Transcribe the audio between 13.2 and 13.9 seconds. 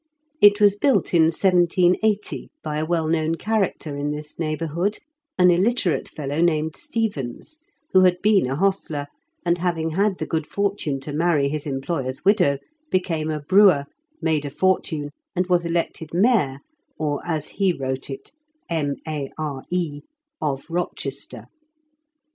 a brewer,